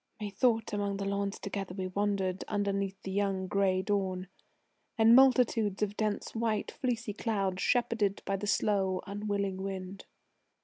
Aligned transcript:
"Methought, 0.19 0.73
among 0.73 0.97
the 0.97 1.05
lawns 1.05 1.37
together, 1.37 1.75
we 1.75 1.85
wandered 1.85 2.43
underneath 2.47 2.99
the 3.03 3.11
young 3.11 3.45
grey 3.45 3.83
dawn. 3.83 4.29
And 4.97 5.15
multitudes 5.15 5.83
of 5.83 5.95
dense 5.95 6.33
white 6.33 6.71
fleecy 6.71 7.13
clouds 7.13 7.61
shepherded 7.61 8.23
by 8.25 8.37
the 8.37 8.47
slow, 8.47 9.01
unwilling 9.05 9.57
wind...." 9.61 10.05